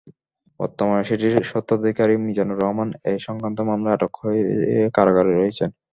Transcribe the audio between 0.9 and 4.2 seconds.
সেটির স্বত্বাধিকারী মিজানুর রহমান এ-সংক্রান্ত মামলায় আটক